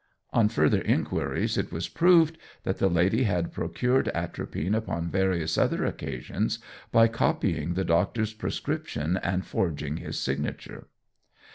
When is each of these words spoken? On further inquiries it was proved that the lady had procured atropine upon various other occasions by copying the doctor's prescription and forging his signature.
On 0.33 0.49
further 0.49 0.81
inquiries 0.81 1.59
it 1.59 1.71
was 1.71 1.87
proved 1.87 2.39
that 2.63 2.79
the 2.79 2.89
lady 2.89 3.25
had 3.25 3.51
procured 3.51 4.07
atropine 4.15 4.73
upon 4.73 5.11
various 5.11 5.59
other 5.59 5.85
occasions 5.85 6.57
by 6.91 7.07
copying 7.07 7.75
the 7.75 7.85
doctor's 7.85 8.33
prescription 8.33 9.17
and 9.17 9.45
forging 9.45 9.97
his 9.97 10.17
signature. 10.19 10.87